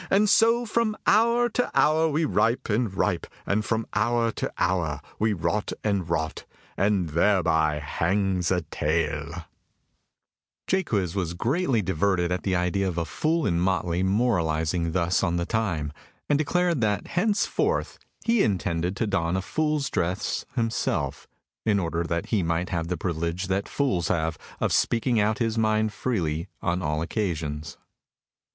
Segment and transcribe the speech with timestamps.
[0.09, 4.51] And so from hour to hour we ripe and ripe, and so from hour to
[4.57, 6.43] hour we rot and rot,
[6.75, 9.75] and thereby hangs a tale.'" [Illustration: "It is
[10.67, 14.93] ten o'clock."] Jaques was greatly diverted at the idea of a fool in motley moralising
[14.93, 15.93] thus on the time,
[16.27, 21.27] and declared that henceforth he intended to don a fool's dress himself,
[21.63, 25.59] in order that he might have the privilege that fools have, of speaking out his
[25.59, 27.77] mind freely on all occasions.